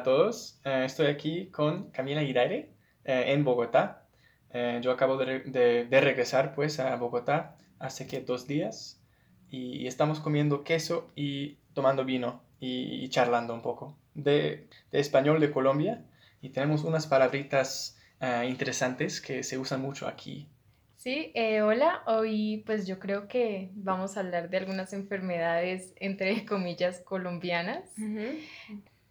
[0.00, 0.60] a todos.
[0.64, 2.70] Eh, estoy aquí con Camila Iraire
[3.04, 4.06] eh, en Bogotá.
[4.52, 9.00] Eh, yo acabo de, re- de- de regresar pues a Bogotá hace que dos días
[9.50, 15.00] y, y estamos comiendo queso y tomando vino y, y charlando un poco de, de
[15.00, 16.04] español de Colombia
[16.42, 17.96] y tenemos unas palabritas
[18.46, 20.46] interesantes que se usan mucho aquí.
[20.98, 26.44] Sí, eh, hola, hoy pues yo creo que vamos a hablar de algunas enfermedades entre
[26.44, 27.88] comillas colombianas,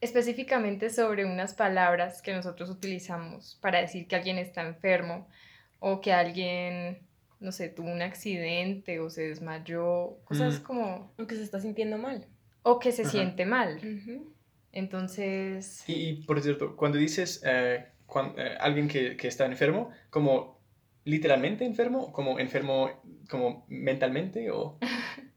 [0.01, 5.27] específicamente sobre unas palabras que nosotros utilizamos para decir que alguien está enfermo
[5.79, 6.99] o que alguien,
[7.39, 10.63] no sé, tuvo un accidente o se desmayó, cosas Mm.
[10.63, 12.27] como, Aunque se está sintiendo mal.
[12.63, 13.11] o que se Ajá.
[13.11, 13.79] siente mal.
[14.71, 17.85] Entonces, Y, y, por cierto, cuando dices eh,
[18.37, 20.59] eh, alguien que, que está enfermo, como
[21.05, 24.77] literalmente enfermo, como enfermo como mentalmente o,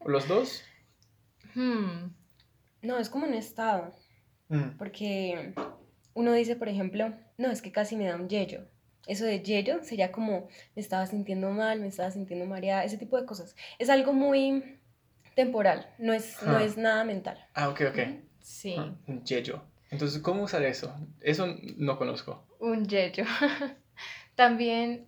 [0.01, 0.65] o los dos.
[1.55, 2.09] hmm,
[2.83, 3.93] No, es como un estado.
[4.53, 5.55] Mm, Porque
[6.15, 8.69] uno dice, por ejemplo, no, es que casi me da un yello.
[9.07, 13.19] Eso de yello sería como me estaba sintiendo mal, me estaba sintiendo mareada, ese tipo
[13.19, 13.57] de cosas.
[13.79, 14.79] Es algo muy
[15.35, 16.65] temporal, no es, no Ajá.
[16.65, 17.39] es nada mental.
[17.55, 17.99] Ah, ok, ok.
[18.41, 19.63] sí, Ah, un yello.
[19.91, 20.95] Entonces, ¿cómo usar eso?
[21.21, 22.47] Eso no conozco.
[22.61, 23.25] un yello.
[24.37, 25.07] También,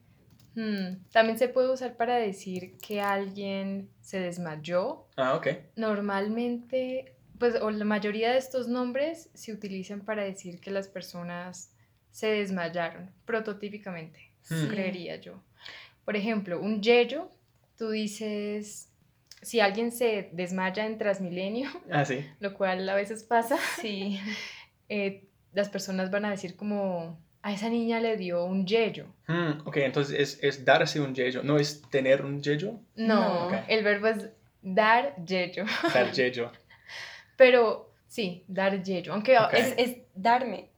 [0.54, 5.06] hmm, también se puede usar para decir que alguien se desmayó.
[5.16, 5.46] Ah, ok.
[5.76, 11.70] Normalmente, pues, o la mayoría de estos nombres se utilizan para decir que las personas
[12.10, 14.68] se desmayaron, prototípicamente, Hmm.
[14.68, 15.42] creería yo.
[16.04, 17.30] Por ejemplo, un yello,
[17.78, 18.90] tú dices,
[19.42, 22.24] si alguien se desmaya en Transmilenio, Ah, sí.
[22.40, 24.18] lo cual a veces pasa, Sí.
[24.88, 25.24] eh,
[25.54, 29.06] las personas van a decir como, a esa niña le dio un yello.
[29.28, 33.82] Mm, ok, entonces es, es darse un yello, no es tener un yello, No, el
[33.84, 34.28] verbo es
[34.62, 35.64] dar yello.
[35.92, 36.50] dar yello.
[37.36, 39.12] Pero sí, dar yello.
[39.12, 39.36] Aunque.
[39.52, 40.70] Es, es darme,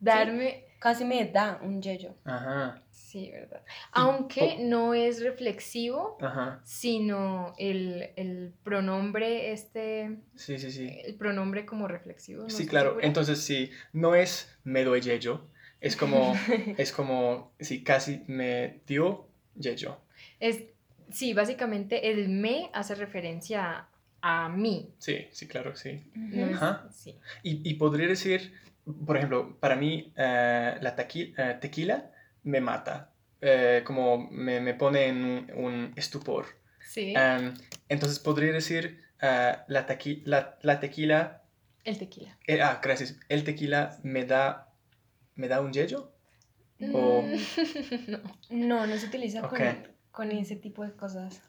[0.00, 2.14] darme, casi me da un yello.
[2.24, 3.62] Ajá, sí, ¿verdad?
[3.92, 6.60] Aunque no es reflexivo, ajá.
[6.64, 11.00] sino el, el pronombre, este, Sí, sí, sí.
[11.04, 12.42] el pronombre como reflexivo.
[12.44, 12.90] no Sí, claro.
[12.90, 13.06] segura.
[13.06, 15.46] Entonces, sí, no es me doy yello,
[15.80, 16.34] es como,
[16.78, 19.26] es como, sí, casi me dio
[19.56, 20.00] yello.
[20.40, 20.64] Es,
[21.10, 23.88] sí, básicamente el me hace referencia
[24.26, 24.94] a, mí.
[24.98, 26.02] Sí, sí, claro, sí.
[26.14, 26.88] No es- Ajá.
[26.92, 27.18] sí.
[27.42, 28.54] Y, y podría decir,
[29.06, 32.10] por ejemplo, para mí eh, la tequi- eh, tequila
[32.42, 36.46] me mata, eh, como me, me pone en un, un estupor.
[36.80, 37.54] Sí, Em,
[37.88, 41.42] entonces podría decir eh, la, tequi- la, la tequila,
[41.84, 42.38] el tequila.
[42.46, 44.72] eh, ah, gracias, el tequila me da,
[45.34, 46.12] me da un yello.
[46.92, 47.34] O- Mm,
[48.08, 48.18] no.
[48.50, 49.50] No, no se utiliza Ok.
[49.58, 51.40] con, con ese tipo de cosas.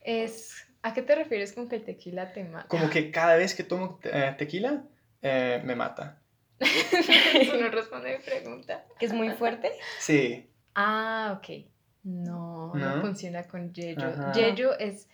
[0.00, 2.68] Es, ¿a qué te refieres con que el tequila te mata?
[2.68, 4.84] Como que cada vez que tomo eh, tequila
[5.22, 6.18] eh, me mata.
[6.60, 8.84] Eso no responde a mi pregunta.
[8.98, 9.72] Que es muy fuerte.
[9.98, 11.66] Sí, Ah, ok.
[12.04, 13.00] No, no, ¿No?
[13.02, 14.06] funciona con Yeyo.
[14.08, 14.32] Ajá.
[14.32, 15.08] Yeyo es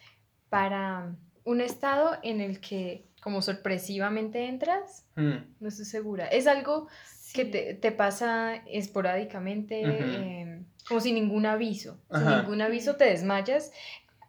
[0.49, 1.13] para
[1.45, 6.27] un estado en el que como sorpresivamente entras, Mm, no estoy segura.
[6.29, 6.87] Es algo
[7.35, 11.99] que te, te pasa esporádicamente, em, como sin ningún aviso.
[12.13, 13.73] Sin ningún aviso te desmayas.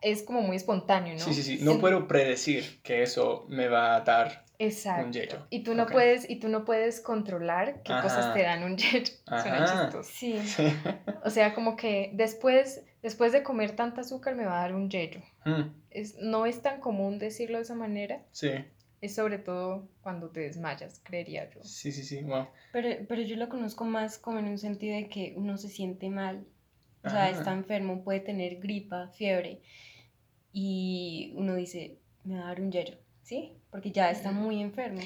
[0.01, 1.19] Es como muy espontáneo, ¿no?
[1.19, 1.59] Sí, sí, sí.
[1.63, 1.77] No Sí.
[1.79, 5.05] puedo predecir que eso me va a dar Exacto.
[5.05, 5.47] un yello.
[5.49, 9.13] Y tú no puedes, y tú no puedes controlar qué cosas te dan un yeyo.
[9.27, 10.09] Suena chistoso.
[10.13, 10.37] Sí.
[10.45, 10.63] Sí.
[11.25, 14.89] O sea, como que después, después de comer tanta azúcar me va a dar un
[14.89, 15.21] yeyo.
[15.45, 18.23] Mm, Es, no es tan común decirlo de esa manera.
[18.31, 18.51] sí,
[19.01, 21.61] Es sobre todo cuando te desmayas, creería yo.
[21.63, 22.21] sí, sí, sí.
[22.23, 22.47] Wow.
[22.71, 26.09] Pero, pero yo lo conozco más como en un sentido de que uno se siente
[26.09, 26.45] mal.
[27.03, 27.29] O sea, Ajá.
[27.37, 29.61] está enfermo, puede tener gripa, fiebre.
[30.61, 32.95] Y uno dice, me va a dar un yello.
[33.23, 33.53] ¿Sí?
[33.71, 34.99] Porque ya está muy enfermo.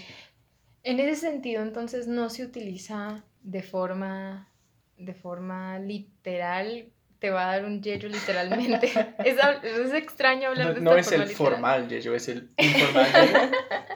[0.83, 4.49] En ese sentido, entonces, no se utiliza de forma,
[4.97, 6.85] de forma literal.
[7.19, 8.87] Te va a dar un yeyo literalmente.
[9.25, 11.51] es, es extraño hablar No, de no esta es forma el literal.
[11.53, 13.39] formal yello, es el informal yello.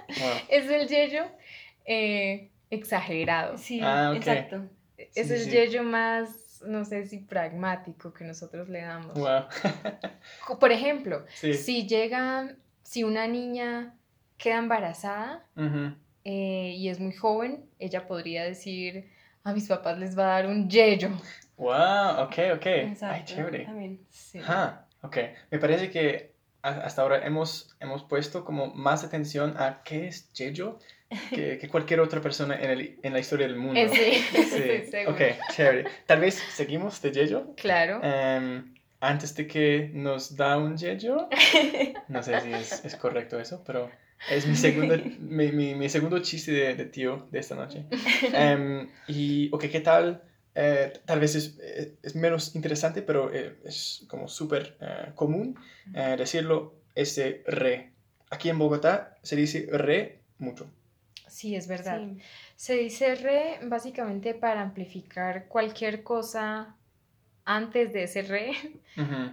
[0.19, 0.37] Wow.
[0.49, 1.23] Es el yeyo
[1.85, 3.57] eh, exagerado.
[3.57, 4.17] Sí, Ah, ok.
[4.17, 4.69] exacto.
[4.97, 5.51] es sí, el sí.
[5.51, 6.29] yeyo más,
[6.65, 9.13] no sé si pragmático que nosotros le damos.
[9.13, 9.45] Wow.
[10.59, 11.53] Por ejemplo, Sí.
[11.53, 13.93] si llega, si una niña
[14.37, 15.45] queda embarazada
[16.23, 19.09] eh, y es muy joven, ella podría decir,
[19.43, 21.09] a mis papás les va a dar un yeyo.
[21.57, 22.65] Wow, ok, ok.
[22.65, 23.33] Ay, Exacto.
[23.33, 23.65] chévere.
[23.65, 23.99] También.
[24.09, 24.39] Sí.
[25.01, 25.17] Ok.
[25.51, 30.79] Me parece que hasta ahora hemos, hemos puesto como más atención a qué es Jejo
[31.29, 33.79] que, que cualquier otra persona en, el- en la historia del mundo.
[33.79, 35.11] Eh, sí, Sí, segura.
[35.11, 35.21] ok,
[35.55, 35.85] chévere.
[36.05, 37.53] Tal vez seguimos de Jejo.
[37.55, 37.99] Claro.
[38.03, 41.29] Em, antes de que nos da un Jejo.
[42.07, 43.89] No sé si es, es correcto eso, pero
[44.31, 47.85] Es mi segundo, mi, mi, mi segundo chiste de, de tío de esta noche.
[48.33, 50.23] Em, y, ok, ¿qué tal?
[50.55, 55.55] Eh, tal vez es, eh, es menos interesante, pero eh, es como súper eh, común
[55.93, 57.91] eh, decirlo, ese re.
[58.31, 60.67] Aquí en Bogotá se dice re mucho.
[61.29, 61.99] Sí, es verdad.
[61.99, 62.17] Sí.
[62.55, 66.75] Se dice re básicamente para amplificar cualquier cosa
[67.45, 68.51] antes de ese re.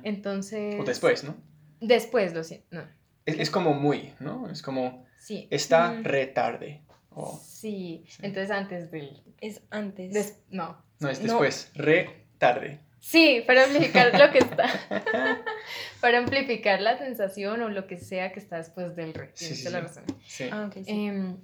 [0.03, 0.77] Entonces.
[0.81, 1.37] O después, ¿no?
[1.81, 2.67] Después, lo siento.
[2.71, 2.83] No.
[3.27, 4.49] Es, es como muy, ¿no?
[4.51, 5.49] Es como, Sí.
[5.51, 6.05] está Mm.
[6.05, 6.83] re tarde.
[7.11, 8.05] O, Sí.
[8.09, 8.19] Sí.
[8.23, 9.23] Entonces antes del.
[9.41, 10.13] Es antes.
[10.13, 10.83] des- No.
[11.01, 11.27] no, es No.
[11.29, 12.81] después, re tarde.
[13.01, 14.65] Sí, para amplificar lo que está.
[16.01, 19.31] Para amplificar la sensación o lo que sea que está después del re.
[19.35, 19.87] Sí, sí, la sí.
[19.87, 20.05] razón.
[20.27, 20.45] Sí.
[20.51, 20.83] Ah, sí.
[20.87, 21.37] Em,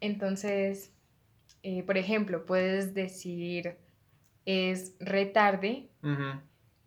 [0.00, 0.92] entonces,
[1.62, 3.76] eh, por ejemplo, puedes decir
[4.46, 6.40] es re tarde, Ujú.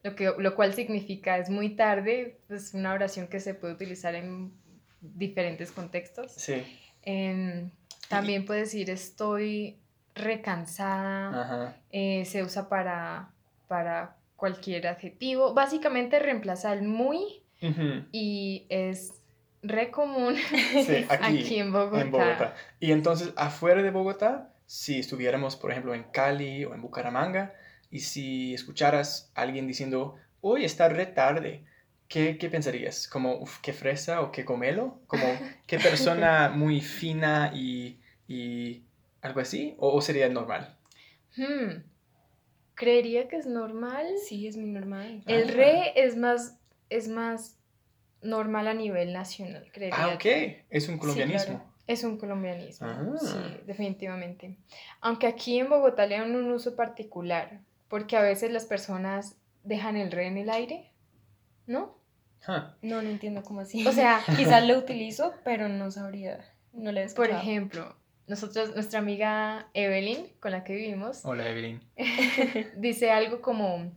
[0.04, 4.16] lo, que, lo cual significa es muy tarde, es una oración que se puede utilizar
[4.16, 4.54] en
[5.02, 6.34] diferentes contextos.
[6.34, 6.64] Sí.
[7.02, 7.72] Em,
[8.10, 9.80] también puedes decir estoy
[10.14, 13.32] recansada, eh, se usa para,
[13.68, 15.54] para cualquier adjetivo.
[15.54, 17.44] Básicamente reemplaza el muy
[18.12, 19.24] y es
[19.64, 20.36] re común
[20.86, 22.02] Sí, aquí, aquí en Bogotá.
[22.02, 22.56] en Bogotá.
[22.80, 27.54] Y entonces, afuera de Bogotá, si estuviéramos, por ejemplo, en Cali o en Bucaramanga,
[27.90, 31.64] y si escucharas a alguien diciendo, hoy está re tarde,
[32.10, 33.08] ¿qué, qué pensarías?
[33.08, 35.00] ¿Como, uff, qué fresa o qué comelo?
[35.08, 35.24] ¿Como
[35.66, 38.84] qué persona muy fina y, y
[39.22, 39.76] algo así?
[39.78, 40.76] ¿O, o sería normal?
[41.38, 41.84] Hmm,
[42.76, 44.06] Creería que es normal.
[44.24, 45.24] Sí, es muy normal.
[45.26, 45.54] El Ah.
[45.54, 46.60] re es más,
[46.90, 47.57] es más
[48.28, 49.98] normal a nivel nacional, creería.
[49.98, 50.26] Ah, ok,
[50.70, 51.46] es un colombianismo.
[51.58, 51.74] claro.
[51.88, 53.02] Es un colombianismo, Ah.
[53.20, 54.58] sí, definitivamente.
[55.00, 59.96] Aunque aquí en Bogotá le dan un uso particular, porque a veces las personas dejan
[59.96, 60.92] el re en el aire,
[61.66, 61.98] ¿no?
[62.46, 63.88] Ah, No, no entiendo cómo así.
[63.88, 66.40] O sea, quizás lo utilizo, pero no sabría.
[66.74, 67.96] No le he por ejemplo,
[68.28, 71.80] nosotros, nuestra amiga Evelyn, con la que vivimos, Hola, Evelyn.
[72.76, 73.92] dice algo como,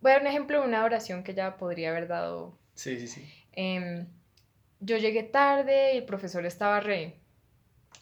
[0.00, 3.08] voy a dar un ejemplo de una oración que ella podría haber dado Sí, sí,
[3.08, 3.37] sí.
[3.58, 4.06] Em,
[4.80, 7.16] yo llegué tarde y el profesor estaba re.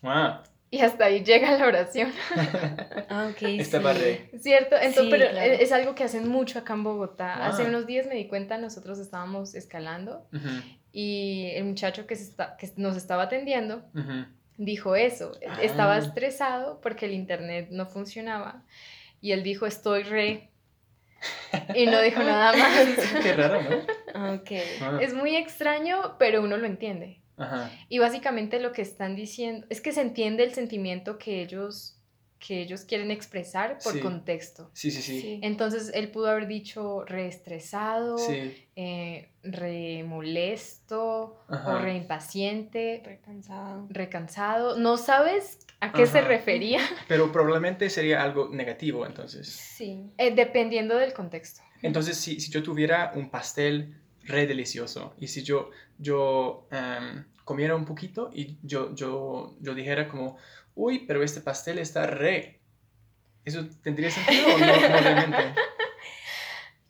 [0.03, 2.13] Ah, Y hasta ahí llega la oración,
[3.09, 3.43] Ah, ok.
[3.43, 4.01] estaba sí.
[4.01, 4.39] re.
[4.39, 4.77] ¿cierto?
[4.77, 5.53] Entonces, Sí, pero claro.
[5.53, 7.47] es algo que hacen mucho acá en Bogotá.
[7.47, 7.69] Hace Ah.
[7.69, 10.49] unos días me di cuenta, nosotros estábamos escalando Ujú,
[10.93, 14.27] y el muchacho que, se está- que nos estaba atendiendo ujú.
[14.59, 15.33] dijo eso.
[15.49, 15.59] Ah.
[15.63, 18.63] Estaba estresado porque el internet no funcionaba
[19.23, 20.51] y él dijo, estoy re.
[21.75, 23.23] Y no dijo nada más.
[23.23, 23.77] Qué raro, ¿no?
[24.17, 24.51] Ah, ok.
[24.81, 27.21] Ah, Es muy extraño, pero uno lo entiende.
[27.37, 27.71] Ajá.
[27.89, 31.93] Y básicamente lo que están diciendo es que se entiende el sentimiento que ellos,
[32.39, 34.01] que ellos quieren expresar por Sí.
[34.01, 34.71] contexto.
[34.73, 35.21] Sí, sí, sí.
[35.21, 35.41] Sí.
[35.43, 38.67] Entonces él pudo haber dicho reestresado, Sí.
[38.77, 41.77] eh, re molesto Ajá.
[41.77, 43.87] o re impaciente, Re cansado.
[43.91, 44.79] recansado.
[44.79, 49.49] No sabes a qué se refería, Pero probablemente sería algo negativo, entonces.
[49.49, 50.11] Sí.
[50.19, 51.61] eh, dependiendo del contexto.
[51.83, 53.95] Entonces, si, si yo tuviera un pastel
[54.27, 60.09] re delicioso y si yo, yo em, comiera un poquito y yo, yo, yo dijera
[60.09, 60.37] como,
[60.75, 62.61] uy, pero este pastel está re.
[63.45, 65.39] ¿Eso tendría sentido o no, no realmente?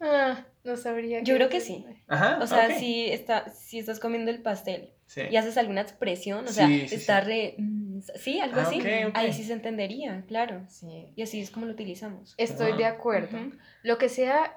[0.01, 1.23] Ah, no sabría.
[1.23, 1.63] Yo creo que.
[2.07, 2.39] Ajá.
[2.43, 5.23] O sea, si, está, si estás comiendo el pastel Sí.
[5.31, 7.27] y haces alguna expresión, o sea, Sí, sí, está sí.
[7.29, 7.55] re...
[7.59, 8.81] mm, Sí, algo Ah, así.
[9.15, 10.65] Ahí sí se entendería, claro.
[10.69, 11.07] Sí.
[11.17, 12.35] Y así es como lo utilizamos.
[12.37, 12.77] Estoy Ah.
[12.77, 13.39] de acuerdo.
[13.83, 14.55] Lo que sea,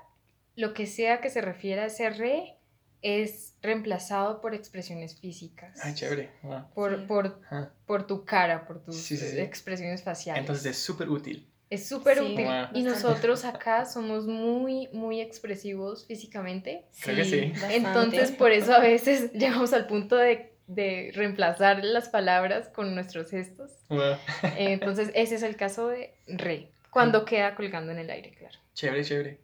[0.55, 2.57] lo que sea que se refiera a ese re
[3.01, 5.79] es reemplazado por expresiones físicas.
[5.83, 6.29] Ay, chévere.
[6.43, 6.65] Wow.
[6.73, 7.05] Por, Sí.
[7.07, 7.39] por,
[7.85, 9.39] por tu cara, por tus Sí, sí, sí.
[9.39, 10.41] expresiones faciales.
[10.41, 11.47] Entonces es súper útil.
[11.69, 12.45] es súper Sí, útil.
[12.45, 12.67] Wow.
[12.73, 16.85] Y nosotros acá somos muy, muy expresivos físicamente.
[17.01, 17.41] Creo que sí.
[17.51, 17.75] bastante.
[17.75, 23.29] Entonces, por eso a veces llegamos al punto de, de reemplazar las palabras con nuestros
[23.29, 23.71] gestos.
[23.89, 24.17] Wow.
[24.57, 28.57] Entonces, ese es el caso de re, cuando queda colgando en el aire, claro.
[28.73, 29.39] Chévere, chévere.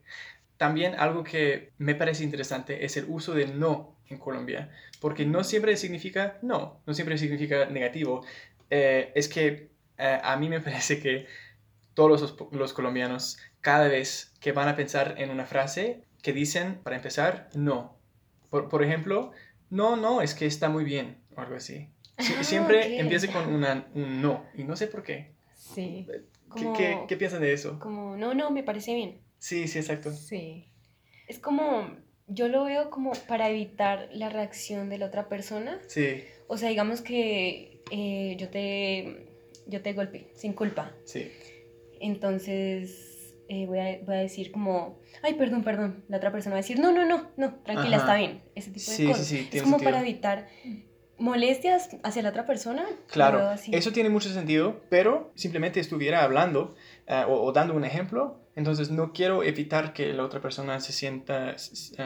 [0.56, 4.70] También algo que me parece interesante es el uso de no en Colombia,
[5.00, 8.24] porque no siempre significa no, no siempre significa negativo.
[8.70, 11.26] Eh, es que eh, a mí me parece que
[11.94, 16.80] todos los, los colombianos, cada vez que van a pensar en una frase, que dicen,
[16.82, 17.96] para empezar, no.
[18.50, 19.32] Por, por ejemplo,
[19.70, 21.88] no, no, es que está muy bien, o algo así.
[22.18, 23.00] Sie- Ah, siempre ok.
[23.00, 25.32] empieza con una, un no, y no sé por qué.
[25.54, 27.78] Sí, ¿Qué, Como- qué, qué piensan de eso?
[27.78, 29.20] Como, no, no, me parece bien.
[29.38, 30.12] Sí, sí, exacto.
[30.12, 30.68] sí.
[31.28, 31.96] Es como,
[32.28, 35.80] yo lo veo como para evitar la reacción de la otra persona.
[35.88, 39.26] Sí, O sea, digamos que eh, yo te
[39.66, 40.94] yo te golpeé sin culpa.
[41.04, 41.30] sí.
[42.00, 46.04] Entonces eh, voy, a, voy a decir como, ay, perdón, perdón.
[46.08, 48.06] La otra persona va a decir, no, no, no, no, tranquila, Ajá.
[48.06, 48.42] está bien.
[48.54, 49.26] Ese tipo de Sí, sí, cosas.
[49.26, 49.90] sí, es como sentido.
[49.92, 50.48] para evitar
[51.18, 52.84] molestias hacia la otra persona.
[53.10, 53.38] Claro,
[53.72, 56.74] eso tiene mucho sentido, pero simplemente estuviera hablando
[57.06, 60.92] eh, o, o dando un ejemplo, entonces no quiero evitar que la otra persona se
[60.92, 61.56] sienta, eh,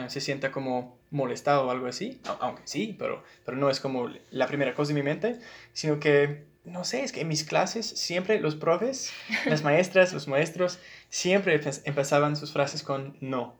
[0.07, 4.09] se sienta como molestado o algo así, au- aunque sí, pero, pero no es como
[4.31, 5.39] la primera cosa en mi mente,
[5.73, 9.11] sino que, no sé, es que en mis clases siempre los profes,
[9.45, 13.59] las maestras, los maestros, siempre empe- empezaban sus frases con no,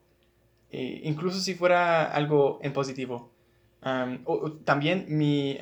[0.73, 3.30] E incluso si fuera algo en positivo.
[4.25, 5.57] O- también mi,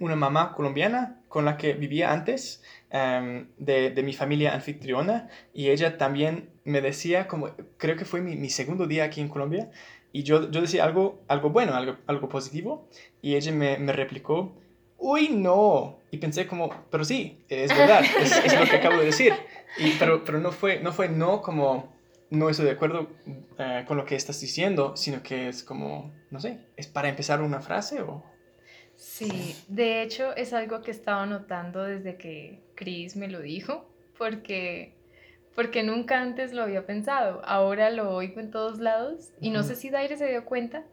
[0.00, 5.98] una mamá colombiana con la que vivía antes, de, de mi familia anfitriona, y ella
[5.98, 9.70] también me decía, como creo que fue mi, mi segundo día aquí en Colombia,
[10.12, 12.86] y yo, yo decía algo, algo bueno, algo, algo positivo,
[13.22, 14.54] y ella me, me replicó,
[14.98, 19.06] uy, no, y pensé como, pero sí, es verdad, es, es lo que acabo de
[19.06, 19.32] decir,
[19.78, 21.91] y, pero, pero no, fue, no fue no como,
[22.32, 23.10] no estoy de acuerdo
[23.58, 27.40] eh, con lo que estás diciendo, sino que es como, no sé, es para empezar
[27.42, 28.24] una frase o...
[28.96, 33.84] Sí, de hecho es algo que he estado notando desde que Chris me lo dijo,
[34.16, 34.94] porque,
[35.54, 37.42] porque nunca antes lo había pensado.
[37.44, 40.84] Ahora lo oigo en todos lados y no sé si Daire se dio cuenta,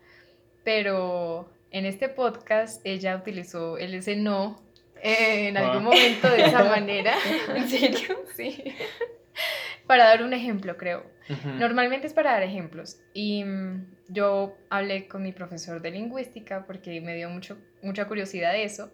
[0.64, 4.60] pero en este podcast ella utilizó el ese no
[5.02, 5.94] eh, en algún Wow.
[5.94, 7.14] momento de esa manera.
[7.56, 8.18] ¿En serio?
[8.36, 8.64] Sí.
[9.90, 11.04] Para dar un ejemplo, creo.
[11.58, 12.98] Normalmente es para dar ejemplos.
[13.14, 18.52] Y mm, yo hablé con mi profesor de lingüística porque me dio mucho, mucha curiosidad
[18.54, 18.92] de eso.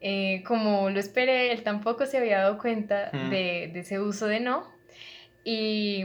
[0.00, 3.30] Eh, como lo esperé, él tampoco se había dado cuenta Mm.
[3.30, 4.66] de, de ese uso de no.
[5.44, 6.04] Y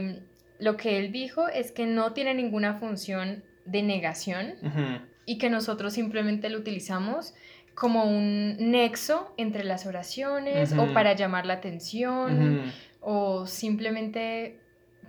[0.58, 4.54] lo que él dijo es que no tiene ninguna función de negación
[5.26, 7.34] y que nosotros simplemente lo utilizamos
[7.74, 12.72] como un nexo entre las oraciones o para llamar la atención.
[13.06, 14.60] O simplemente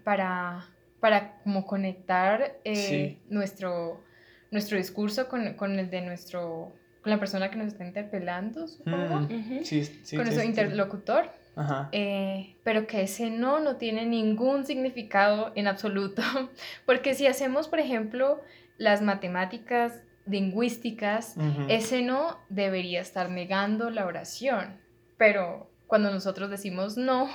[0.04, 0.66] para,
[1.00, 3.20] para como conectar eh, Sí.
[3.30, 4.04] nuestro,
[4.52, 9.16] nuestro discurso con, con el de nuestro, con la persona que nos está interpelando, supongo,
[9.22, 9.24] Mm.
[9.25, 9.64] Ujú.
[9.66, 10.48] Sí, sí, con sí, nuestro sí.
[10.48, 11.90] interlocutor, Ajá.
[11.94, 16.22] eh, pero que ese no no tiene ningún significado en absoluto,
[16.86, 18.42] porque si hacemos, por ejemplo,
[18.78, 21.36] las matemáticas lingüísticas,
[21.70, 24.82] ese no debería estar negando la oración,
[25.18, 27.30] pero cuando nosotros decimos no,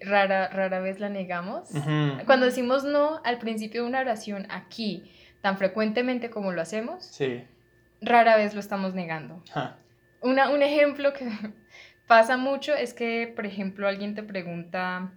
[0.00, 1.68] rara, rara vez la negamos.
[2.26, 7.42] Cuando decimos no al principio de una oración aquí, tan frecuentemente como lo hacemos, Sí.
[8.00, 9.42] rara vez lo estamos negando.
[10.22, 11.26] Una, un ejemplo que
[12.06, 15.12] pasa mucho es que, por ejemplo, alguien te pregunta,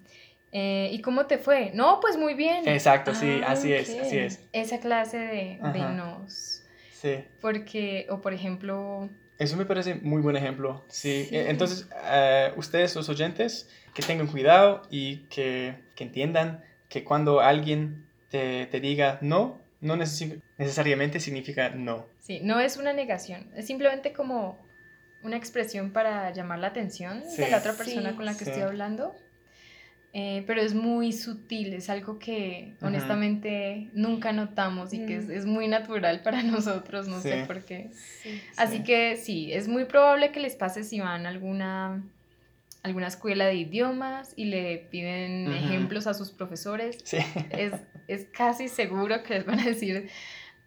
[0.52, 1.72] eh, ¿y cómo te fue?
[1.74, 2.68] No, pues muy bien.
[2.68, 4.48] Exacto, sí, Ah, así es, así es.
[4.54, 5.90] Esa clase de, de Ajá.
[5.90, 6.64] nos.
[6.92, 7.24] Sí.
[7.42, 9.10] Porque, o por ejemplo,
[9.40, 10.84] Eso me parece muy buen ejemplo.
[10.88, 11.26] Sí.
[11.30, 11.36] Sí.
[11.36, 17.42] Eh, Entonces, eh, ustedes, los oyentes, que tengan cuidado y que, que entiendan que cuando
[17.42, 22.06] alguien te, te diga no, no necesariamente significa no.
[22.20, 24.58] Sí, no es una negación, es simplemente como
[25.24, 27.42] una expresión para llamar la atención Sí.
[27.42, 28.16] de la otra persona Sí.
[28.16, 28.50] con la que Sí.
[28.52, 29.16] estoy hablando.
[30.16, 32.86] Eh, pero es muy sutil, es algo que Ujú.
[32.86, 35.32] honestamente nunca notamos y que es, Mm.
[35.32, 37.48] es muy natural para nosotros, no sé Sí.
[37.48, 37.90] por qué.
[38.22, 38.40] Sí.
[38.56, 38.84] Así Sí.
[38.84, 42.04] que sí, es muy probable que les pase si van a alguna,
[42.84, 45.56] alguna escuela de idiomas y le piden Ujú.
[45.66, 47.18] ejemplos a sus profesores Sí.
[47.50, 47.74] es,
[48.08, 50.10] es casi seguro que les van a decir,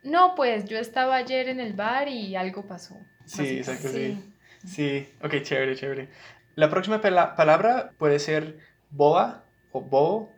[0.03, 2.97] no, pues yo estaba ayer en el bar y algo pasó.
[3.27, 4.19] Sí, exacto, sí.
[4.65, 4.69] Sí.
[4.69, 6.09] Sí, ok, chévere, chévere.
[6.57, 8.57] La próxima pala- palabra puede ser
[8.97, 10.31] boa o bobo,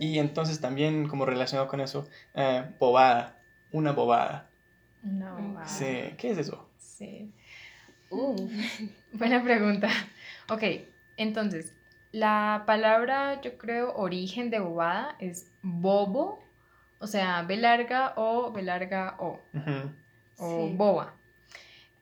[0.00, 3.36] y entonces también como relacionado con eso, eh, bobada,
[3.70, 4.50] una bobada.
[5.02, 5.64] No, Mm, wow.
[5.66, 6.68] Sí, ¿qué es eso?
[6.78, 7.32] Sí.
[8.10, 8.48] Uh,
[9.12, 9.88] Buena pregunta.
[10.50, 10.62] Ok,
[11.16, 11.72] entonces,
[12.12, 16.42] la palabra, yo creo, origen de bobada es bobo,
[16.98, 19.38] o sea, B larga o B larga O.
[20.38, 20.74] O Sí.
[20.76, 21.19] boba.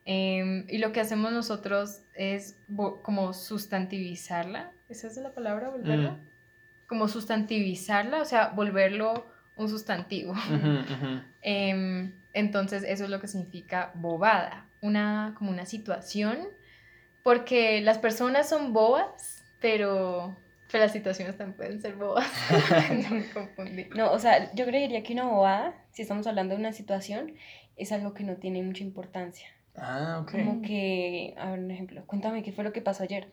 [0.05, 2.57] Em, y lo que hacemos nosotros es
[3.03, 4.71] como sustantivizarla.
[4.89, 6.11] ¿Esa es la palabra, volverla?
[6.11, 6.29] Mm.
[6.87, 9.25] Como sustantivizarla, o sea, volverlo
[9.55, 10.33] un sustantivo.
[11.41, 14.65] Em, entonces, eso es lo que significa bobada.
[14.81, 16.37] Una, como una situación,
[17.23, 20.35] porque las personas son bobas, pero,
[20.71, 22.27] pero las situaciones también pueden ser bobas.
[23.09, 23.85] no me confundí.
[23.95, 27.33] No, o sea, yo creería que una bobada, si estamos hablando de una situación,
[27.75, 29.49] es algo que no tiene mucha importancia.
[29.75, 30.31] Ah, ok.
[30.31, 33.31] Como que, a ver, un ejemplo, cuéntame qué fue lo que pasó ayer.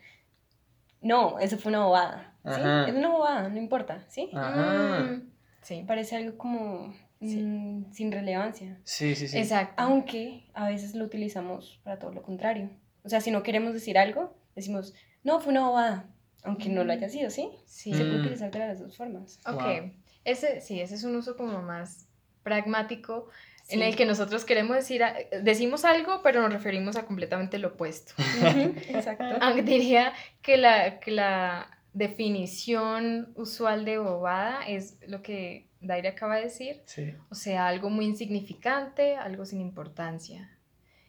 [1.00, 2.34] No, eso fue una bobada.
[2.44, 2.60] ¿sí?
[2.88, 4.30] Es una bobada, no importa, ¿sí?
[4.32, 5.02] Ajá.
[5.02, 5.30] Mm,
[5.62, 7.42] sí, Parece algo como Sí.
[7.42, 8.78] mm, sin relevancia.
[8.84, 9.38] Sí, sí, sí.
[9.38, 9.74] exacto.
[9.78, 12.70] Aunque a veces lo utilizamos para todo lo contrario.
[13.04, 16.08] O sea, si no queremos decir algo, decimos, no, fue una bobada.
[16.44, 17.50] Aunque no lo haya sido, ¿sí?
[17.66, 17.92] Sí.
[17.94, 18.20] Se puede Mm.
[18.20, 19.40] utilizar de las dos formas.
[19.46, 19.90] Ok, Wow.
[20.24, 22.06] ese sí, ese es un uso como más
[22.44, 23.28] pragmático.
[23.68, 25.02] En el que nosotros queremos decir,
[25.42, 28.12] decimos algo, pero nos referimos a completamente lo opuesto.
[28.88, 29.24] Exacto.
[29.40, 36.36] Aunque diría que la, que la definición usual de bobada es lo que Daira acaba
[36.36, 37.14] de decir, Sí.
[37.30, 40.50] o sea, algo muy insignificante, algo sin importancia.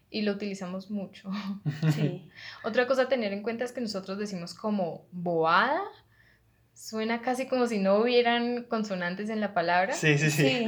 [0.10, 1.30] Y lo utilizamos mucho.
[1.94, 2.30] Sí.
[2.64, 5.82] Otra cosa a tener en cuenta es que nosotros decimos como boada,
[6.78, 9.94] suena casi como si no hubieran consonantes en la palabra.
[9.94, 10.68] Sí, sí, sí.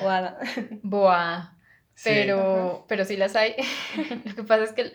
[0.82, 1.56] Boa.
[1.94, 2.10] Sí.
[2.12, 3.54] Pero, pero sí las hay.
[4.24, 4.92] Lo que pasa es que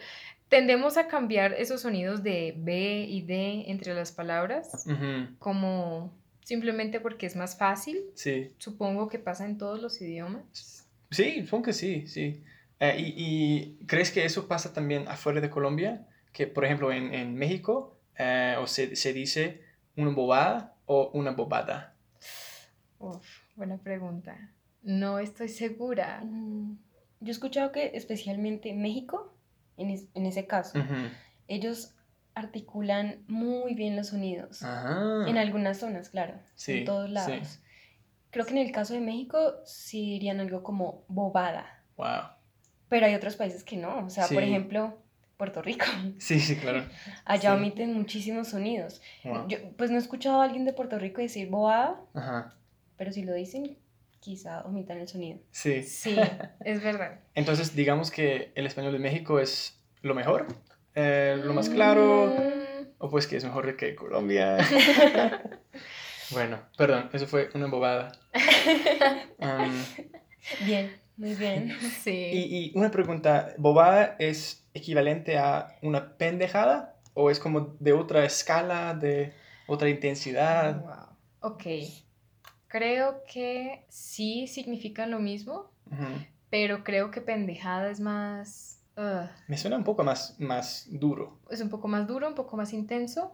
[0.50, 4.86] tendemos a cambiar esos sonidos de B y D entre las palabras,
[5.40, 6.14] como
[6.44, 8.02] simplemente porque es más fácil.
[8.14, 8.52] Sí.
[8.58, 10.86] Supongo que pasa en todos los idiomas.
[11.10, 12.44] Sí, supongo que sí, sí.
[12.80, 13.14] Eh, y,
[13.80, 16.06] y crees que eso pasa también afuera de Colombia?
[16.34, 19.62] Que, por ejemplo, en, en México, eh, o se, se dice
[20.02, 21.96] una bobada o una bobada.
[23.00, 24.52] Uf, buena pregunta.
[24.84, 26.22] No estoy segura.
[26.24, 26.78] Mm,
[27.20, 29.36] Yo he escuchado que especialmente en México,
[29.78, 30.80] en, es- en ese caso,
[31.48, 31.96] ellos
[32.34, 34.64] articulan muy bien los sonidos.
[34.64, 35.28] Ajá.
[35.30, 36.36] En algunas zonas, claro.
[36.56, 37.14] Sí, en todos sí.
[37.14, 37.60] lados.
[38.32, 41.84] Creo que en el caso de México sí dirían algo como bobada.
[41.98, 42.30] Wow.
[42.90, 44.06] Pero hay otros países que no.
[44.06, 45.01] O sea, por ejemplo,
[45.42, 45.86] Puerto Rico.
[46.20, 46.86] Sí, sí, claro.
[47.26, 47.58] Allá Sí.
[47.58, 49.02] omiten muchísimos sonidos.
[49.24, 49.48] Wow.
[49.48, 52.54] Yo, pues no he escuchado a alguien de Puerto Rico decir bobada, Ajá.
[52.96, 53.76] pero si lo dicen,
[54.20, 55.40] quizá omitan el sonido.
[55.50, 55.82] Sí.
[55.82, 56.16] Sí,
[56.64, 57.22] es verdad.
[57.34, 60.46] Entonces, digamos que el español de México es lo mejor,
[60.94, 64.58] eh, lo más claro, Mm, o pues que es mejor que Colombia.
[66.30, 68.12] bueno, perdón, eso fue una bobada.
[69.40, 69.74] Um,
[70.68, 71.76] Bien, muy bien.
[72.04, 72.12] Sí.
[72.32, 76.96] y, y una pregunta, ¿bobada es equivalente a una pendejada?
[77.14, 79.34] ¿O es como de otra escala, de
[79.68, 80.82] otra intensidad?
[80.82, 81.52] Wow.
[81.54, 81.64] Ok.
[82.68, 85.72] Creo que sí significan lo mismo,
[86.50, 88.78] pero creo que pendejada es más...
[89.48, 91.40] Me suena un poco más, más duro.
[91.50, 93.34] es un poco más duro, un poco más intenso.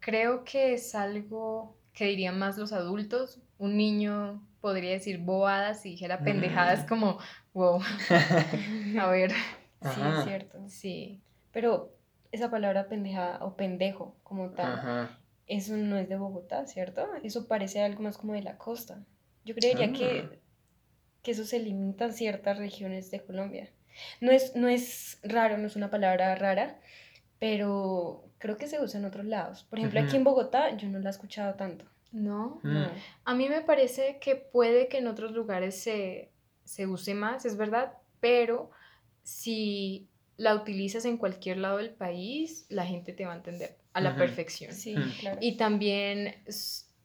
[0.00, 3.40] Creo que es algo que dirían más los adultos.
[3.58, 6.88] Un niño podría decir bobadas si dijera pendejadas Mm.
[6.88, 7.18] como,
[7.54, 7.80] wow,
[9.00, 9.32] a ver,
[9.94, 10.68] Sí, es cierto.
[10.68, 11.20] sí.
[11.52, 11.92] Pero
[12.32, 15.18] esa palabra pendejada o pendejo como tal, Ajá.
[15.46, 17.06] eso no es de Bogotá, ¿cierto?
[17.22, 19.04] Eso parece algo más como de la costa.
[19.44, 19.92] Yo creería Ah.
[19.92, 20.40] que,
[21.22, 23.70] que eso se limita a ciertas regiones de Colombia.
[24.20, 26.78] No es, no es raro, no es una palabra rara,
[27.38, 29.64] pero creo que se usa en otros lados.
[29.64, 31.84] Por ejemplo, aquí en Bogotá yo no la he escuchado tanto.
[32.12, 32.60] ¿No?
[32.62, 32.72] Mm.
[32.74, 32.88] No.
[33.24, 36.30] A mí me parece que puede que en otros lugares se,
[36.64, 38.70] se use más, es verdad, pero
[39.26, 44.00] si la utilizas en cualquier lado del país, la gente te va a entender a
[44.00, 44.72] la perfección.
[44.72, 45.10] Sí, Mm.
[45.20, 45.38] claro.
[45.40, 46.34] Y también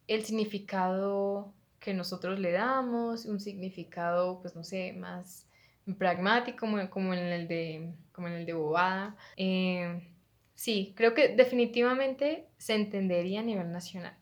[0.06, 5.46] el significado que nosotros le damos, un significado, pues no sé, más
[5.98, 9.16] pragmático, como, como en el de, como en el de bobada.
[9.36, 10.00] Eh,
[10.54, 14.14] sí, creo que definitivamente se entendería a nivel nacional.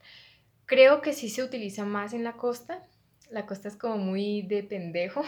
[0.65, 2.83] Creo que sí se utiliza más en la costa.
[3.31, 5.23] La costa es como muy de pendejo.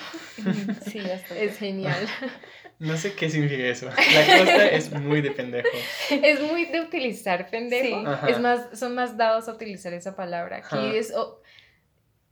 [0.91, 1.45] Sí, bastante.
[1.45, 2.07] Es genial.
[2.79, 3.87] No sé qué significa eso.
[3.87, 5.69] La costa es muy de pendejo.
[6.11, 8.01] Es muy de utilizar pendejo.
[8.01, 8.33] Sí.
[8.33, 10.57] Es más, son más dados a utilizar esa palabra.
[10.57, 10.93] Aquí Ajá.
[10.97, 11.41] es o-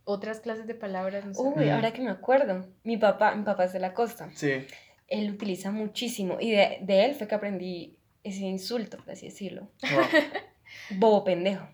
[0.03, 1.41] otras clases de palabras, no sé.
[1.41, 4.29] Uy, ahora que me acuerdo, mi papá, mi papá es de la costa.
[4.35, 4.65] Sí.
[5.07, 9.69] Él utiliza muchísimo y de, de él fue que aprendí ese insulto, por así decirlo.
[9.83, 10.03] Wow.
[10.99, 11.65] Bobo pendejo.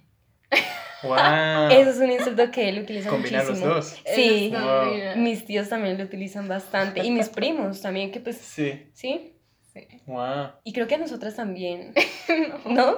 [1.04, 1.70] Wow.
[1.72, 3.74] Eso es un insulto que él utiliza Combinar los muchísimo.
[3.76, 4.02] dos.
[4.16, 5.16] Sí, Wow.
[5.18, 8.90] mis tíos también lo utilizan bastante y mis primos también, que pues, Sí.
[8.94, 9.34] sí.
[9.74, 9.88] Sí.
[10.08, 10.54] Wow.
[10.64, 11.94] Y creo que a nosotras también,
[12.66, 12.98] ¿no?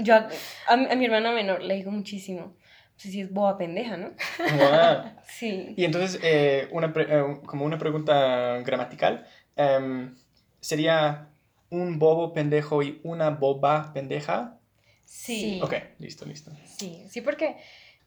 [0.00, 0.28] Yo a,
[0.66, 2.40] a mi- a mi hermana menor le digo muchísimo.
[2.40, 4.08] No sé si es boba pendeja, ¿no?
[4.38, 5.12] Wow.
[5.28, 5.74] Sí.
[5.76, 10.16] Y entonces, eh, una pre- eh, como una pregunta gramatical, em,
[10.60, 11.28] ¿sería
[11.70, 14.58] un bobo pendejo y una boba pendeja?
[15.06, 15.60] Sí.
[15.62, 16.50] Ok, listo, listo.
[16.78, 17.56] Sí, sí, porque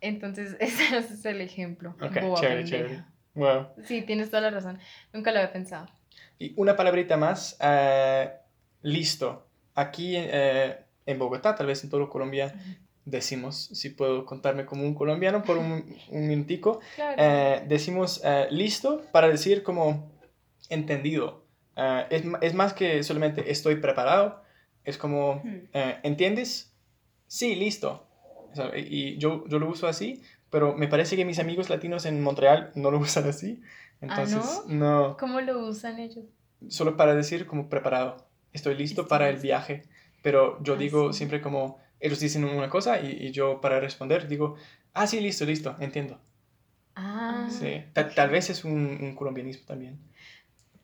[0.01, 1.95] entonces ese es el ejemplo.
[2.01, 2.77] Ok, boba chévere, pendeja.
[2.87, 3.03] chévere.
[3.35, 3.67] Wow.
[3.85, 4.77] Sí, tienes toda la razón.
[5.13, 5.87] Nunca lo había pensado.
[6.37, 8.29] Y una palabrita más, eh,
[8.81, 9.47] listo.
[9.75, 12.53] Aquí eh, en Bogotá, tal vez en todo Colombia,
[13.05, 17.15] decimos, si puedo contarme como un colombiano por un, un minutico, Claro.
[17.17, 20.11] eh, decimos listo para decir como
[20.69, 21.45] entendido.
[22.09, 24.43] Es, es más que solamente estoy preparado,
[24.83, 25.41] es como,
[26.03, 26.68] ¿entiendes?
[27.29, 28.07] Sí, listo.
[28.75, 32.71] Y yo, yo lo uso así, pero me parece que mis amigos latinos en Montreal
[32.75, 33.61] no lo usan así.
[34.01, 36.25] Entonces, no, ¿Cómo lo usan ellos?
[36.69, 38.27] solo para decir como preparado.
[38.53, 39.83] Estoy listo Estoy para el viaje.
[40.21, 41.17] Pero yo Ah, digo sí.
[41.17, 44.55] siempre como, ellos dicen una cosa y, y yo para responder digo,
[44.93, 46.19] ah, sí, listo, listo, entiendo.
[46.95, 47.83] Ah, Sí.
[47.93, 49.99] Ta- tal vez es un, un colombianismo también.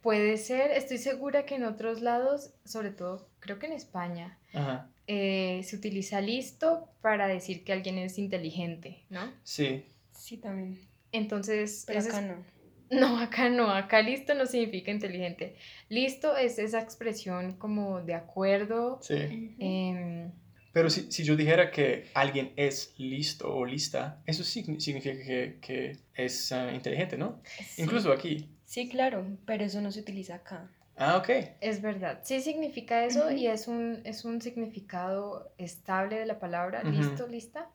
[0.02, 0.72] puede ser.
[0.72, 4.90] Estoy segura que en otros lados, sobre todo creo que en España, Ajá.
[5.08, 9.32] Eh, se utiliza listo para decir que alguien es inteligente, ¿no?
[9.44, 9.84] Sí.
[10.12, 10.80] Sí, también.
[11.12, 12.44] Entonces, Pero es- acá no.
[12.92, 15.56] No, acá no, acá listo no significa inteligente.
[15.90, 19.00] Listo es esa expresión como de acuerdo.
[19.02, 19.56] Sí.
[19.60, 20.32] em,
[20.72, 25.58] Pero si, si yo dijera que alguien es listo o lista, eso sí significa que,
[25.62, 27.42] que es ah, inteligente, ¿no?
[27.70, 27.82] Sí.
[27.82, 28.50] Incluso aquí.
[28.66, 30.70] Sí, claro, pero eso no se utiliza acá.
[30.98, 31.30] Ah, ok.
[31.62, 33.36] es verdad, sí significa eso Ujú.
[33.36, 36.92] y es un, es un significado estable de la palabra, Ujú.
[36.92, 37.70] listo, lista,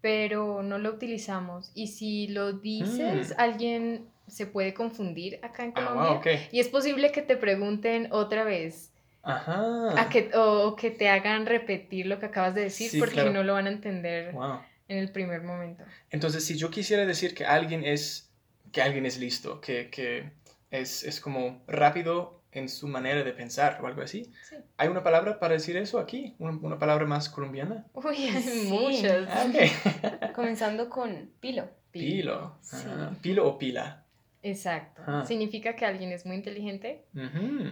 [0.00, 1.70] pero no lo utilizamos.
[1.74, 3.40] Y si lo dices, Mm.
[3.40, 6.10] alguien se puede confundir acá en Ah, Colombia.
[6.10, 6.26] wow, ok.
[6.52, 10.00] Y es posible que te pregunten otra vez Ajá.
[10.00, 13.32] a que, o que te hagan repetir lo que acabas de decir Sí, porque claro.
[13.32, 14.60] no lo van a entender Wow.
[14.86, 15.82] en el primer momento.
[16.10, 18.30] Entonces, si yo quisiera decir que alguien es,
[18.70, 20.30] que alguien es listo, que, que
[20.70, 24.56] es, es como rápido en su manera de pensar o algo así, Sí.
[24.78, 26.34] ¿hay una palabra para decir eso aquí?
[26.38, 27.86] ¿Una, una palabra más colombiana?
[27.92, 28.04] Uy,
[28.34, 28.68] hay Sí.
[28.70, 29.28] muchas.
[29.30, 30.32] Ah.
[30.34, 31.68] Comenzando con pilo.
[31.90, 32.56] Pilo.
[32.62, 32.76] Sí.
[32.88, 34.04] Ah, pilo o pila.
[34.42, 35.02] Exacto.
[35.06, 35.24] Ah.
[35.26, 37.04] Significa que alguien es muy inteligente.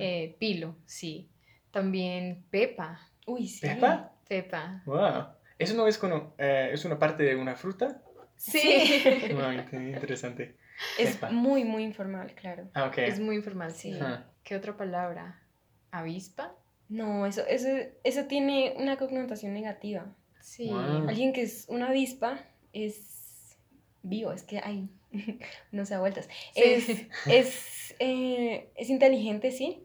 [0.01, 1.29] Eh, pilo, sí.
[1.71, 3.01] También Pepa.
[3.27, 3.67] Uy, sí.
[3.67, 4.13] ¿Pepa?
[4.29, 4.83] Pepa.
[4.85, 5.27] Wow.
[5.59, 8.03] ¿Eso no es, como, eh, es una parte de una fruta?
[8.37, 9.03] Sí.
[9.33, 10.57] Wow, interesante.
[10.99, 12.69] Es muy, muy informal, claro.
[12.75, 12.99] Ah, ok.
[12.99, 13.99] es muy informal, sí.
[14.43, 15.43] ¿Qué otra palabra?
[15.91, 16.55] ¿Avispa?
[16.89, 17.69] No, eso, eso,
[18.05, 20.07] eso tiene una connotación negativa.
[20.41, 20.69] Sí.
[20.69, 21.09] Wow.
[21.09, 22.39] Alguien que es una avispa
[22.73, 23.59] es
[24.03, 24.89] vivo, es que hay,
[25.73, 26.29] no se da vueltas.
[26.55, 26.63] Sí.
[26.63, 26.89] Es,
[27.27, 29.83] es, eh, es inteligente, sí,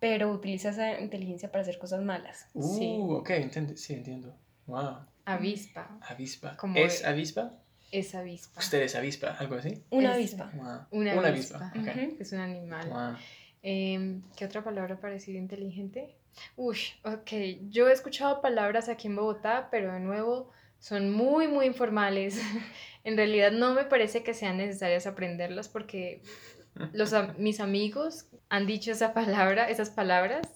[0.00, 2.48] pero utiliza esa inteligencia para hacer cosas malas.
[2.52, 2.96] Uh, Sí.
[3.00, 4.36] ok, entiendo, sí, entiendo.
[4.66, 5.06] Wow.
[5.24, 5.98] Avispa.
[6.02, 6.56] Avispa.
[6.58, 7.54] Como ¿Es avispa?
[7.94, 8.58] Es avispa.
[8.60, 9.36] ¿Usted es avispa?
[9.38, 9.80] ¿Algo así?
[9.90, 10.50] Una Es- avispa.
[10.54, 11.00] Wow.
[11.00, 11.70] Una avispa.
[11.72, 11.92] avispa.
[12.18, 12.88] Es un animal.
[12.88, 13.16] Wow.
[13.62, 16.16] Em, ¿Qué otra palabra parecida inteligente?
[16.56, 17.30] Uy, ok.
[17.70, 22.40] Yo he escuchado palabras aquí en Bogotá, pero de nuevo son muy, muy informales.
[23.04, 26.20] en realidad no me parece que sean necesarias aprenderlas porque
[26.92, 30.48] los, mis amigos han dicho esa palabra, esas palabras,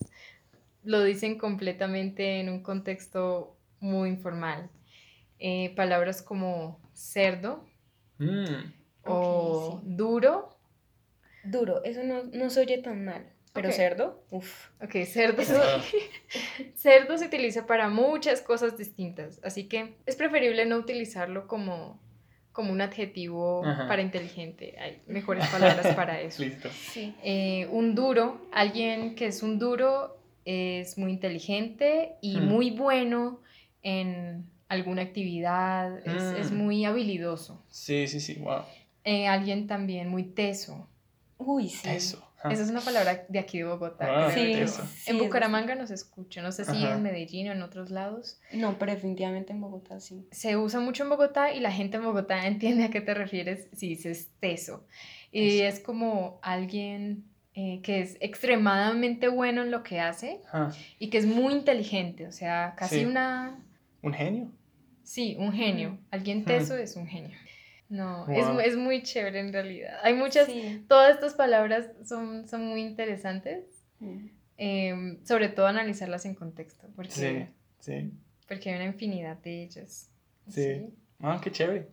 [0.83, 4.70] lo dicen completamente en un contexto muy informal.
[5.38, 7.65] Eh, palabras como cerdo
[8.19, 8.73] Mm,
[9.05, 10.49] o Ok, duro.
[11.45, 13.25] Duro, eso no, no se oye tan mal.
[13.53, 14.71] Pero cerdo, uff.
[14.83, 15.43] Ok, cerdo.
[15.49, 15.81] Ah.
[16.75, 22.01] Cerdo se utiliza para muchas cosas distintas, así que es preferible no utilizarlo como,
[22.53, 23.87] como un adjetivo Ajá.
[23.89, 24.77] para inteligente.
[24.79, 26.43] Hay mejores palabras para eso.
[26.43, 26.69] listo.
[26.71, 27.15] Sí.
[27.23, 33.41] Eh, un duro, alguien que es un duro es muy inteligente y muy bueno
[33.83, 36.57] en alguna actividad, es, es Mm.
[36.57, 37.63] muy habilidoso.
[37.71, 38.63] Sí, sí, sí, wow.
[39.05, 40.89] Eh, alguien también muy teso.
[41.39, 41.89] Uy, sí.
[41.89, 42.25] Eso.
[42.43, 42.53] Ah.
[42.53, 44.27] Esa es una palabra de aquí de Bogotá.
[44.27, 44.83] Ah, Sí, teso.
[45.07, 46.95] en Bucaramanga no se escucha, no sé si Ajá.
[46.95, 48.39] en Medellín o en otros lados.
[48.53, 50.27] No, pero definitivamente en Bogotá sí.
[50.31, 53.67] Se usa mucho en Bogotá y la gente en Bogotá entiende a qué te refieres
[53.77, 54.85] si dices teso.
[55.33, 55.65] Y Teso.
[55.65, 60.41] es como alguien eh, que es extremadamente bueno en lo que hace
[61.01, 63.05] y que es muy inteligente, o sea, casi Sí.
[63.05, 63.59] una...
[64.03, 64.53] ¿Un genio?
[65.09, 65.99] Sí, un genio.
[66.11, 66.44] Alguien Hmm.
[66.44, 67.37] teso es un genio.
[67.88, 68.55] No, es, Wow.
[68.55, 69.94] mu- es muy chévere en realidad.
[70.03, 70.47] Hay muchas...
[70.47, 70.85] Sí.
[70.87, 73.64] Todas estas palabras son, son muy interesantes,
[74.01, 74.27] Mm.
[74.59, 77.47] em, sobre todo analizarlas en contexto, porque, Sí,
[77.81, 78.11] sí.
[78.47, 80.11] porque hay una infinidad de ellas.
[80.49, 80.90] Sí.
[81.23, 81.88] Ah, qué chévere.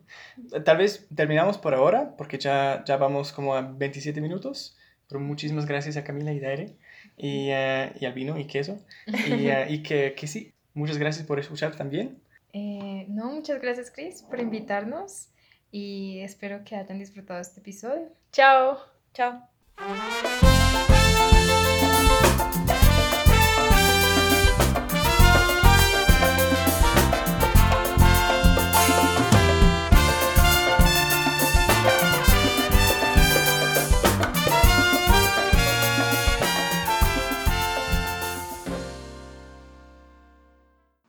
[0.64, 4.76] Tal vez terminamos por ahora, porque ya, ya vamos como a 27 minutos.
[5.08, 6.74] Pero muchísimas gracias a Camila y Daire
[7.16, 8.78] y, eh, y al vino y queso.
[9.06, 9.06] Y,
[9.48, 12.18] eh, y que, que sí, muchas gracias por escuchar también.
[12.58, 15.28] Eh, no, muchas gracias, Chris, por invitarnos
[15.70, 18.08] y espero que hayan disfrutado este episodio.
[18.32, 18.78] Chao.
[19.12, 19.46] Chao.